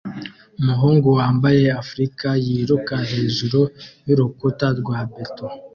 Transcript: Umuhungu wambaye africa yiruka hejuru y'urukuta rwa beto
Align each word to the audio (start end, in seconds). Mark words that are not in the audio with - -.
Umuhungu 0.59 1.07
wambaye 1.17 1.63
africa 1.81 2.27
yiruka 2.45 2.95
hejuru 3.11 3.59
y'urukuta 4.07 4.67
rwa 4.79 4.99
beto 5.09 5.45